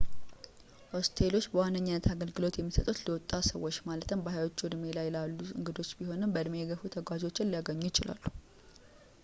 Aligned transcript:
ሆስቴሎች 0.93 1.45
በዋነኛነት 1.51 2.05
አገልግሎት 2.13 2.55
የሚሰጡት 2.59 3.01
ለወጣት 3.07 3.45
ሰዎች 3.51 3.75
ማለትም 3.89 4.23
በሀያዎቹ 4.27 4.57
እድሜ 4.69 4.83
ላይ 4.99 5.11
ላሉ 5.17 5.37
እንግዳ 5.57 5.77
ቢሆንም 5.99 6.33
በእድሜ 6.37 6.55
የገፉ 6.63 6.83
ተጓዦችን 6.97 7.51
ሊያገኙ 7.53 7.81
ይችላሉ 7.89 8.23